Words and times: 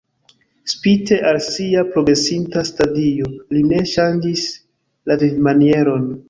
Spite 0.71 1.19
al 1.31 1.37
sia 1.47 1.83
progresinta 1.89 2.63
stadio 2.69 3.29
li 3.59 3.63
ne 3.73 3.83
ŝanĝis 3.93 4.47
la 5.13 5.21
vivmanieron. 5.27 6.11